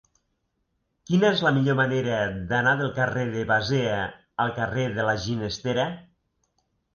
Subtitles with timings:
[1.09, 2.15] Quina és la millor manera
[2.53, 3.99] d'anar del carrer de Basea
[4.47, 5.87] al carrer de la Ginestera?